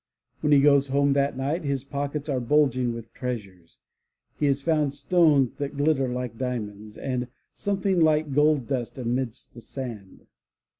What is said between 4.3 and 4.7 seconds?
He has